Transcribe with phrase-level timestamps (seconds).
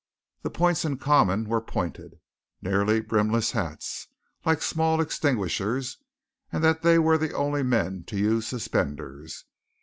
[0.41, 2.17] The points in common were pointed,
[2.59, 4.07] nearly brimless hats,
[4.43, 5.99] like small extinguishers,
[6.51, 9.45] and that they were the only men to use suspenders.